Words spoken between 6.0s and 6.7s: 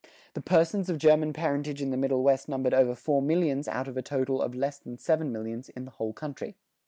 country.